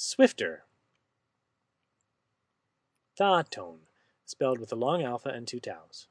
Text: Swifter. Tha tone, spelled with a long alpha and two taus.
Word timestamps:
Swifter. 0.00 0.62
Tha 3.16 3.44
tone, 3.50 3.88
spelled 4.24 4.60
with 4.60 4.70
a 4.70 4.76
long 4.76 5.02
alpha 5.02 5.30
and 5.30 5.44
two 5.44 5.58
taus. 5.58 6.06